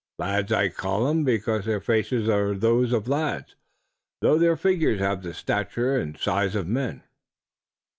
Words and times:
Lads, 0.17 0.51
I 0.51 0.69
call 0.69 1.07
'em 1.09 1.23
because 1.23 1.65
their 1.65 1.79
faces 1.79 2.27
are 2.27 2.55
those 2.55 2.91
of 2.91 3.07
lads, 3.07 3.55
though 4.21 4.39
their 4.39 4.57
figures 4.57 4.99
have 4.99 5.21
the 5.21 5.31
stature 5.31 5.95
and 5.95 6.17
size 6.17 6.55
of 6.55 6.67
men." 6.67 7.03